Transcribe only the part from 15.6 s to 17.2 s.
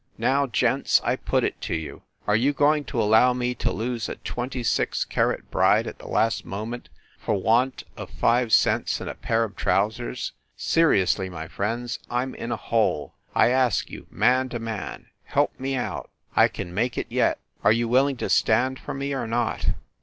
out! I can make it